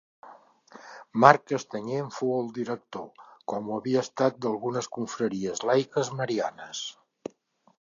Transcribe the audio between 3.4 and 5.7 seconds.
com ho havia estat d'algunes confraries